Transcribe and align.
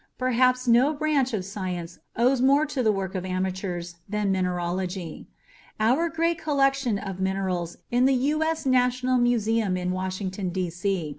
Perhaps 0.17 0.67
no 0.67 0.93
branch 0.95 1.31
of 1.31 1.45
science 1.45 1.99
owes 2.15 2.41
more 2.41 2.65
to 2.65 2.81
the 2.81 2.91
work 2.91 3.13
of 3.13 3.23
amateurs 3.23 3.97
than 4.09 4.31
mineralogy. 4.31 5.27
Our 5.79 6.09
great 6.09 6.39
collection 6.39 6.97
of 6.97 7.19
minerals 7.19 7.77
in 7.91 8.05
the 8.05 8.15
U.S. 8.33 8.65
National 8.65 9.19
Museum 9.19 9.77
in 9.77 9.91
Washington, 9.91 10.49
D.C. 10.49 11.09